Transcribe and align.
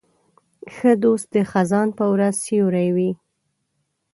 ښه 0.73 0.91
دوست 1.03 1.27
د 1.35 1.37
خزان 1.51 1.87
په 1.99 2.05
ورځ 2.13 2.35
سیوری 2.45 2.89
وي. 2.95 3.11